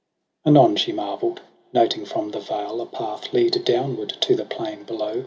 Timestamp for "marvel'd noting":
0.93-2.05